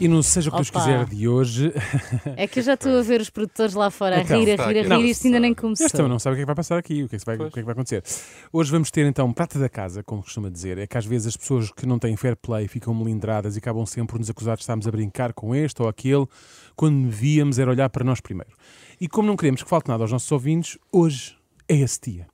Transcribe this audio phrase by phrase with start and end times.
[0.00, 1.72] E não seja o que Deus quiser de hoje.
[2.36, 4.66] É que eu já estou a ver os produtores lá fora a Então, rir, a
[4.66, 5.90] rir, a rir, Não, isto ainda nem começou.
[5.90, 7.34] Também não sabe o que é que vai passar aqui, o que é que vai,
[7.34, 8.04] o que é que vai acontecer.
[8.52, 10.78] Hoje vamos ter então prata da casa, como costuma dizer.
[10.78, 13.84] É que às vezes as pessoas que não têm fair play ficam melindradas e acabam
[13.86, 16.26] sempre por nos acusar de estarmos a brincar com este ou aquele,
[16.76, 18.52] quando devíamos era olhar para nós primeiro.
[19.00, 21.36] E como não queremos que falte nada aos nossos ouvintes, hoje
[21.68, 22.26] é esse dia.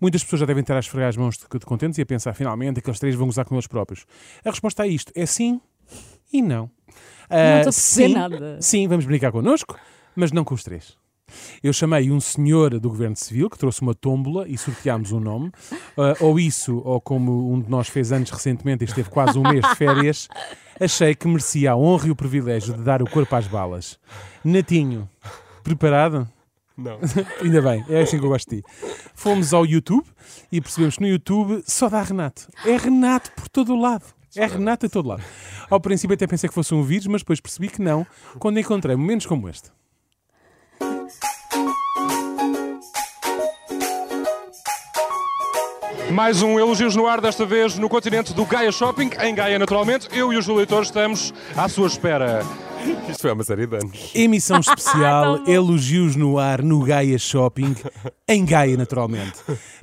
[0.00, 2.32] Muitas pessoas já devem estar a esfregar as mãos de, de contentes e a pensar,
[2.32, 4.06] finalmente, aqueles três vão gozar com eles próprios.
[4.42, 5.60] A resposta a isto é sim
[6.32, 6.70] e não.
[7.30, 8.58] Não Ah, estou a perceber sim, nada.
[8.60, 9.76] Sim, vamos brincar connosco,
[10.16, 10.98] mas não com os três.
[11.62, 15.52] Eu chamei um senhor do Governo Civil que trouxe uma tómbola e sorteámos um nome.
[15.96, 19.42] Ah, ou isso, ou como um de nós fez anos recentemente e esteve quase um
[19.42, 20.28] mês de férias,
[20.80, 23.98] achei que merecia a honra e o privilégio de dar o corpo às balas.
[24.44, 25.08] Natinho,
[25.62, 26.28] preparado?
[26.76, 26.98] Não.
[27.44, 28.68] Ainda bem, é assim que eu gosto de ti.
[29.14, 30.06] Fomos ao YouTube
[30.50, 32.48] e percebemos que no YouTube só dá Renato.
[32.64, 34.04] É Renato por todo o lado.
[34.36, 35.22] É Renato a todo lado.
[35.68, 38.06] Ao princípio até pensei que fosse um vírus, mas depois percebi que não,
[38.38, 39.70] quando encontrei momentos como este.
[46.12, 50.08] Mais um Elogios no Ar, desta vez no continente do Gaia Shopping, em Gaia, naturalmente.
[50.12, 52.44] Eu e o Júlio Leitor estamos à sua espera.
[53.08, 54.10] Isto foi há uma série de anos.
[54.14, 57.74] Emissão especial, elogios no ar no Gaia Shopping,
[58.28, 59.34] em Gaia, naturalmente.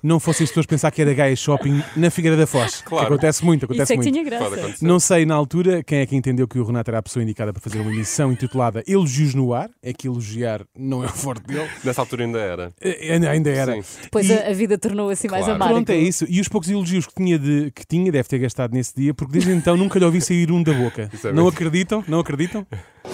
[0.02, 2.82] Não fossem as pessoas pensar que era Gaia Shopping na Figueira da Foz.
[2.86, 3.08] Claro.
[3.08, 4.14] Acontece muito, Isso acontece é que muito.
[4.14, 4.76] tinha graça.
[4.82, 7.52] Não sei na altura quem é que entendeu que o Renato era a pessoa indicada
[7.52, 9.70] para fazer uma emissão intitulada Elogios no Ar.
[9.84, 11.68] É que elogiar não é o forte dele.
[11.84, 12.74] Nessa altura ainda era.
[12.82, 13.74] Eh, Ainda era.
[13.82, 13.84] Sim.
[14.04, 15.56] Depois E- a, vida tornou assim mais Claro.
[15.56, 15.74] amarga.
[15.76, 16.26] Pronto, é isso.
[16.30, 19.34] E os poucos elogios que tinha, de, que tinha deve ter gastado nesse dia, porque
[19.34, 21.10] desde então nunca lhe ouvi sair um da boca.
[21.14, 22.04] Isso é não acreditam?
[22.08, 22.66] Não acreditam?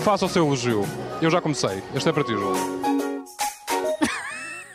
[0.04, 0.84] Faça o seu elogio.
[1.22, 1.82] Eu já comecei.
[1.96, 2.84] Este é para ti, Júlio.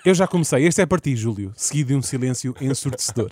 [0.04, 0.64] Eu já comecei.
[0.66, 1.52] Este é para ti, Júlio.
[1.56, 3.28] Seguido de um silêncio ensurdecedor.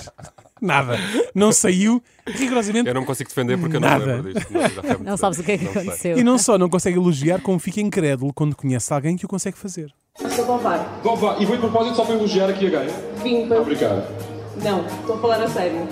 [0.61, 0.99] Nada.
[1.35, 2.89] Não saiu rigorosamente.
[2.89, 4.05] Eu não me consigo defender porque eu não Nada.
[4.05, 4.53] lembro disto.
[4.53, 5.65] Não, Não sabes o que é que.
[5.65, 5.83] Não sei.
[5.83, 6.19] aconteceu.
[6.19, 9.57] E não só não consegue elogiar, como fica incrédulo quando conhece alguém que o consegue
[9.57, 9.93] fazer.
[10.23, 10.99] Estou a.
[11.01, 12.93] Então vá, e vou de propósito só para elogiar aqui a Gaia.
[13.23, 13.61] Vim para.
[13.61, 14.07] Obrigado.
[14.63, 15.89] Não, estou a falar a sério.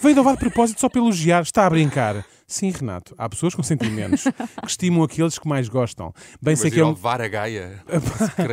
[0.00, 1.42] Veio de de propósito só para elogiar.
[1.42, 2.24] Está a brincar.
[2.46, 3.12] Sim, Renato.
[3.18, 4.22] Há pessoas com sentimentos
[4.62, 6.12] que estimam aqueles que mais gostam.
[6.40, 6.90] Bem Mas sei que ir é um...
[6.90, 7.82] levar a Gaia.
[7.88, 7.94] Não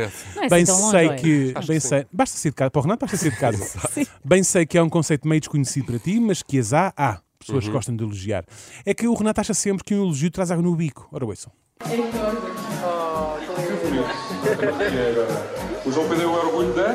[0.02, 1.16] é assim Bem longe, sei olha.
[1.16, 1.52] que.
[1.54, 1.88] Bem que sim.
[1.88, 2.70] sei, basta sair de casa.
[2.70, 3.80] Para o Renato, basta sair de casa.
[4.24, 7.20] Bem sei que é um conceito meio desconhecido para ti, mas que as há, há.
[7.38, 7.70] Pessoas Uhum.
[7.70, 8.44] que gostam de elogiar.
[8.86, 11.06] É que o Renato acha sempre que um elogio traz água no bico.
[11.12, 11.52] Ora, ouçam.
[11.80, 11.86] É?
[15.86, 16.92] O João Pedro é o orgulho da?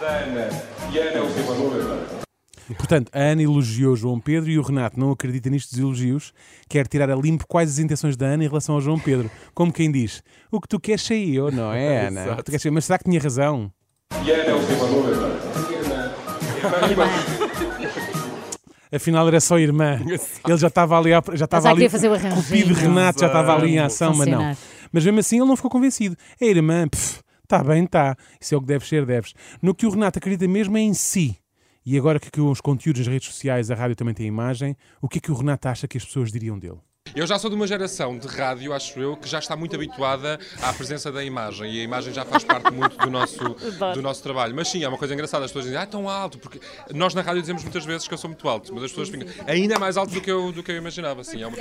[0.00, 0.48] Da Ana.
[0.92, 2.21] E a Ana é o seu orgulho.
[2.76, 6.32] Portanto, a Ana elogiou João Pedro e o Renato não acredita nestes elogios,
[6.68, 9.30] quer tirar a limpo quais as intenções da Ana em relação ao João Pedro.
[9.54, 12.22] Como quem diz: O que tu queres sei eu, não é, Ana?
[12.24, 12.42] Exato.
[12.44, 13.70] Tu queres ser- Mas será que tinha razão?
[14.24, 14.62] E Ana é o.
[18.94, 19.98] Afinal era só irmã.
[20.04, 21.88] Ele já estava ali, a- já estava ali.
[21.88, 22.74] fazer o o cupido arranjinho.
[22.74, 24.54] Renato já estava ali em ação, mas não.
[24.92, 26.14] Mas mesmo assim ele não ficou convencido.
[26.40, 26.86] A irmã,
[27.42, 28.14] está bem, está.
[28.38, 29.32] Isso é o que deve ser, deves.
[29.62, 31.36] No que o Renato acredita mesmo é em si.
[31.84, 35.08] E agora que com os conteúdos nas redes sociais, a rádio também tem imagem, o
[35.08, 36.78] que é que o Renato acha que as pessoas diriam dele?
[37.16, 40.38] Eu já sou de uma geração de rádio, acho eu, que já está muito habituada
[40.62, 43.36] à presença da imagem e a imagem já faz parte muito do nosso,
[43.92, 44.54] do nosso trabalho.
[44.54, 45.44] Mas sim, é uma coisa engraçada.
[45.44, 46.60] As pessoas dizem, ah, tão alto, porque
[46.94, 49.26] nós na rádio dizemos muitas vezes que eu sou muito alto, mas as pessoas ficam
[49.46, 51.24] ainda mais alto do que eu, do que eu imaginava.
[51.24, 51.56] Sim, é uma...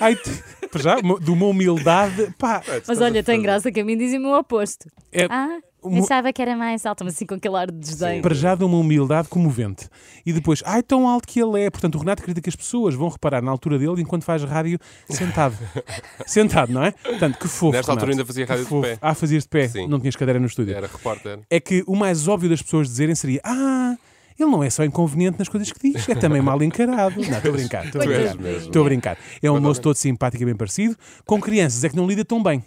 [0.00, 2.60] Ai, te- para já, de uma humildade, pá.
[2.88, 4.90] Mas olha, tem graça que a mim dizem-me o oposto.
[5.12, 5.60] É, Ah,
[5.90, 8.22] pensava que era mais alta, mas assim com aquele ar de desdém.
[8.22, 9.88] para já de uma humildade comovente.
[10.24, 11.70] E depois, ai, tão alto que ele é.
[11.70, 14.78] Portanto, o Renato acredita que as pessoas vão reparar na altura dele enquanto faz rádio
[15.08, 15.56] sentado.
[16.26, 16.92] sentado, não é?
[16.92, 17.72] Portanto, que fofo.
[17.72, 18.98] Nesta altura ainda fazia rádio de pé.
[19.00, 19.68] Ah, fazias de pé.
[19.68, 19.86] Sim.
[19.86, 20.74] Não tinhas cadeira no estúdio.
[20.74, 21.40] Era repórter.
[21.50, 23.96] é que o mais óbvio das pessoas dizerem seria: Ah,
[24.38, 27.20] ele não é só inconveniente nas coisas que diz, é também mal encarado.
[27.20, 28.34] Não, estou a brincar, estou a brincar.
[28.36, 28.66] mesmo.
[28.66, 29.18] Estou a brincar.
[29.40, 30.96] É um moço todo simpático e bem parecido.
[31.24, 32.62] Com crianças é que não lida tão bem.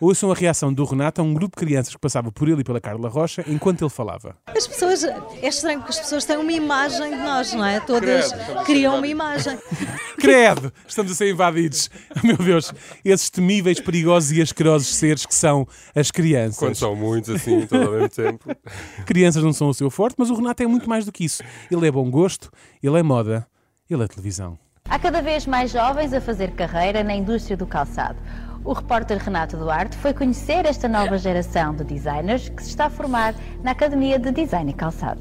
[0.00, 2.64] Ouçam a reação do Renato a um grupo de crianças que passava por ele e
[2.64, 4.36] pela Carla Rocha enquanto ele falava.
[4.46, 7.80] As pessoas, é estranho porque as pessoas têm uma imagem de nós, não é?
[7.80, 9.58] Todas Credo, criam uma imagem.
[10.16, 10.72] Credo!
[10.86, 11.90] Estamos a ser invadidos.
[12.22, 12.72] Meu Deus,
[13.04, 16.58] esses temíveis, perigosos e asquerosos seres que são as crianças.
[16.58, 18.48] Quando são muitos assim, todos ao mesmo tempo.
[19.04, 21.42] Crianças não são o seu forte, mas o Renato é muito mais do que isso.
[21.70, 23.46] Ele é bom gosto, ele é moda,
[23.90, 24.56] ele é televisão.
[24.88, 28.18] Há cada vez mais jovens a fazer carreira na indústria do calçado.
[28.64, 32.90] O repórter Renato Duarte foi conhecer esta nova geração de designers que se está a
[32.90, 35.20] formar na Academia de Design e Calçado.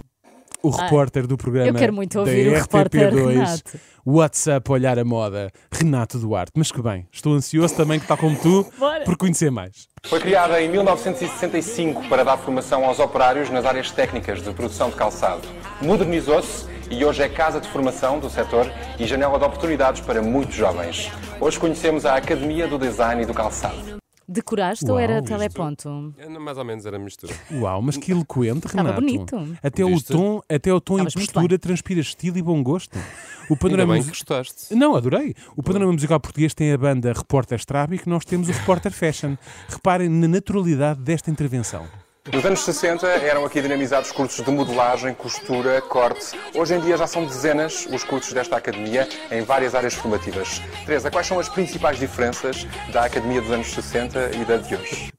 [0.63, 3.79] O repórter do programa eu quero muito da ouvir o repórter RTP2, Renato.
[4.05, 6.51] WhatsApp Olhar a Moda, Renato Duarte.
[6.57, 9.05] Mas que bem, estou ansioso também, que tal como tu, Bora.
[9.05, 9.87] por conhecer mais.
[10.05, 14.95] Foi criada em 1965 para dar formação aos operários nas áreas técnicas de produção de
[14.95, 15.47] calçado.
[15.81, 20.55] Modernizou-se e hoje é casa de formação do setor e janela de oportunidades para muitos
[20.55, 21.11] jovens.
[21.39, 23.97] Hoje conhecemos a Academia do Design e do Calçado.
[24.29, 26.13] Decoraste ou Uau, era isto- teleponto?
[26.17, 27.33] É, Mais ou menos era mistura.
[27.49, 28.99] Uau, mas que eloquente, Estava Renato.
[29.01, 29.57] bonito.
[29.63, 30.11] Até o Viste?
[30.11, 32.97] tom, até o tom e Estavas muito postura transpira estilo e bom gosto.
[32.97, 34.75] O Ainda panorama bem que gostaste.
[34.75, 35.33] Não, adorei.
[35.55, 39.37] O panorama musical português tem a banda Repórter Strabic e nós temos o Repórter Fashion.
[39.69, 41.85] Reparem na naturalidade desta intervenção.
[42.33, 46.37] Nos anos 60 eram aqui dinamizados cursos de modelagem, costura, corte.
[46.53, 50.61] Hoje em dia já são dezenas os cursos desta academia em várias áreas formativas.
[50.85, 55.16] Teresa, quais são as principais diferenças da academia dos anos 60 e da de hoje?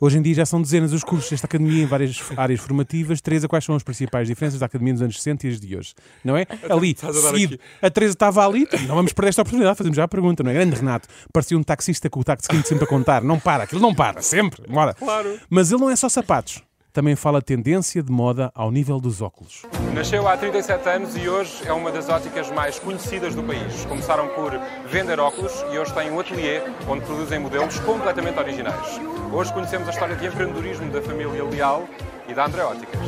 [0.00, 3.20] Hoje em dia já são dezenas os cursos desta academia em várias áreas formativas.
[3.20, 5.94] Teresa, quais são as principais diferenças da academia dos anos 60 e as de hoje?
[6.24, 6.46] Não é?
[6.68, 7.54] Ali, a seguido.
[7.54, 7.62] aqui.
[7.82, 8.66] A Teresa estava ali.
[8.86, 10.54] Não vamos perder esta oportunidade, fazemos já a pergunta, não é?
[10.54, 11.08] Grande Renato.
[11.32, 13.22] Parecia um taxista com o táxi seguinte sempre a contar.
[13.22, 14.62] Não para, aquilo não para, sempre.
[14.68, 14.94] Bora.
[14.94, 15.38] Claro.
[15.50, 16.62] Mas ele não é só sapatos.
[16.98, 19.62] Também fala tendência de moda ao nível dos óculos.
[19.94, 23.84] Nasceu há 37 anos e hoje é uma das óticas mais conhecidas do país.
[23.84, 24.50] Começaram por
[24.90, 29.00] vender óculos e hoje têm um ateliê onde produzem modelos completamente originais.
[29.32, 31.88] Hoje conhecemos a história de empreendedorismo da família Leal
[32.28, 32.98] e da André Óticas.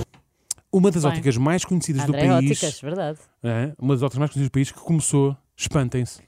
[0.72, 2.50] Uma das Bem, óticas mais conhecidas do André país.
[2.52, 3.18] Óticas, verdade.
[3.42, 6.20] é, uma das óticas mais conhecidas do país que começou, espantem-se,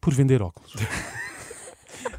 [0.00, 0.72] por vender óculos.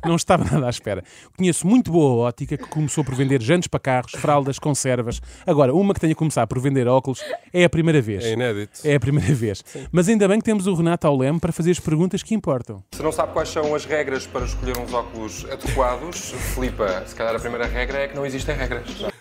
[0.06, 1.04] Não estava nada à espera.
[1.38, 5.22] Conheço muito boa ótica que começou por vender jantes para carros, fraldas, conservas.
[5.45, 7.24] Agora, uma que tenha começado por vender óculos
[7.54, 8.24] é a primeira vez.
[8.24, 8.80] É inédito.
[8.83, 9.63] É a primeira vez.
[9.92, 12.83] Mas ainda bem que temos o Renato ao leme para fazer as perguntas que importam.
[12.94, 17.36] Se não sabe quais são as regras para escolher uns óculos adequados, Filipa, se calhar
[17.36, 19.12] a primeira regra é que não existem regras.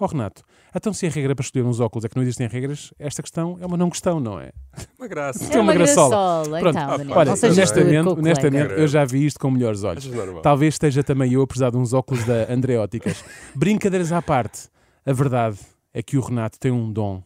[0.00, 0.42] Ó Renato,
[0.74, 3.58] então se a regra para escolher uns óculos é que não existem regras, esta questão
[3.60, 4.52] é uma não questão, não é?
[4.96, 5.44] Uma graça.
[5.50, 6.48] Tem uma graçola.
[6.48, 10.08] graçola, Pronto, então, Daniel, olha, honestamente, honestamente eu já vi isto com melhores olhos.
[10.42, 13.24] Talvez esteja também eu a precisar de uns óculos da André Óticas.
[13.56, 14.68] Brincadeiras à parte,
[15.04, 15.58] a verdade
[15.92, 17.22] é que o Renato tem um dom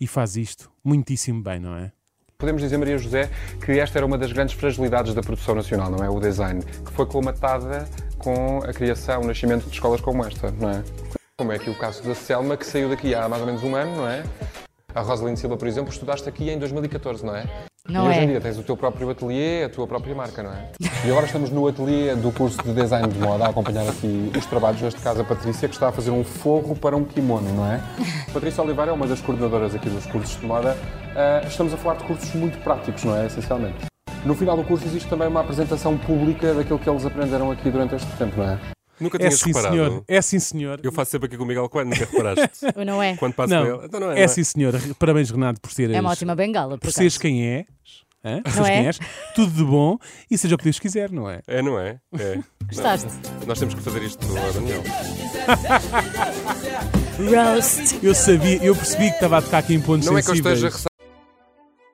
[0.00, 1.92] e faz isto muitíssimo bem, não é?
[2.36, 3.28] Podemos dizer, Maria José,
[3.64, 6.08] que esta era uma das grandes fragilidades da produção nacional, não é?
[6.08, 10.70] O design, que foi colmatada com a criação, o nascimento de escolas como esta, não
[10.70, 10.84] é?
[11.40, 13.76] Como é aqui o caso da Selma, que saiu daqui há mais ou menos um
[13.76, 14.24] ano, não é?
[14.92, 17.46] A Rosalind Silva, por exemplo, estudaste aqui em 2014, não é?
[17.88, 18.24] Não e hoje é?
[18.24, 20.72] em dia tens o teu próprio ateliê, a tua própria marca, não é?
[20.80, 24.46] E agora estamos no ateliê do curso de design de moda a acompanhar aqui os
[24.46, 27.72] trabalhos, neste caso a Patrícia, que está a fazer um forro para um kimono, não
[27.72, 27.80] é?
[28.34, 30.76] Patrícia Oliveira é uma das coordenadoras aqui dos cursos de moda.
[31.14, 33.26] Ah, estamos a falar de cursos muito práticos, não é?
[33.26, 33.86] Essencialmente.
[34.24, 37.94] No final do curso existe também uma apresentação pública daquilo que eles aprenderam aqui durante
[37.94, 38.58] este tempo, não é?
[39.00, 39.74] Nunca É tinhas sim, reparado.
[39.74, 40.04] senhor.
[40.08, 40.80] É sim, senhor.
[40.82, 42.66] Eu faço sempre aqui com o Miguel quando nunca reparaste.
[42.76, 43.16] Ou não é?
[43.16, 43.86] quando passo Não, com ele.
[43.86, 44.28] Então não é, é, não é?
[44.28, 44.74] sim, senhor.
[44.98, 47.66] Parabéns, Renato, por seres, É uma ótima bengala, por por seres quem és.
[48.24, 48.42] hã?
[48.56, 48.70] Não é?
[48.70, 48.98] quem és.
[49.34, 49.98] Tudo de bom
[50.30, 51.40] e seja o que Deus quiser, não é?
[51.46, 51.98] É, não é?
[52.18, 52.38] É.
[52.66, 53.08] Gostaste?
[53.46, 54.82] Nós temos que fazer isto, não é, Daniel?
[57.18, 57.98] Roast.
[58.02, 60.34] Eu sabia, eu percebi que estava a tocar aqui em pontos Não é que eu
[60.36, 60.62] sensíveis.
[60.62, 60.84] esteja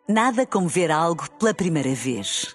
[0.09, 2.55] Nada como ver algo pela primeira vez.